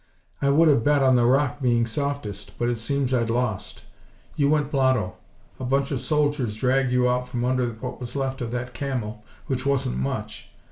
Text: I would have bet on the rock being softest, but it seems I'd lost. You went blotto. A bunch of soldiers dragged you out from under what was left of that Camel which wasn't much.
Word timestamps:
I 0.41 0.49
would 0.49 0.67
have 0.67 0.83
bet 0.83 1.03
on 1.03 1.15
the 1.15 1.27
rock 1.27 1.61
being 1.61 1.85
softest, 1.85 2.57
but 2.57 2.69
it 2.69 2.77
seems 2.79 3.13
I'd 3.13 3.29
lost. 3.29 3.83
You 4.35 4.49
went 4.49 4.71
blotto. 4.71 5.13
A 5.59 5.63
bunch 5.63 5.91
of 5.91 6.01
soldiers 6.01 6.55
dragged 6.55 6.91
you 6.91 7.07
out 7.07 7.27
from 7.29 7.45
under 7.45 7.67
what 7.73 7.99
was 7.99 8.15
left 8.15 8.41
of 8.41 8.49
that 8.49 8.73
Camel 8.73 9.23
which 9.45 9.63
wasn't 9.63 9.97
much. 9.97 10.49